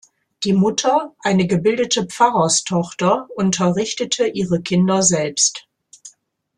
Die 0.45 0.53
Mutter, 0.53 1.15
eine 1.19 1.45
gebildete 1.45 2.07
Pfarrerstochter, 2.07 3.27
unterrichtete 3.35 4.25
ihre 4.25 4.59
Kinder 4.59 5.03
selbst. 5.03 5.67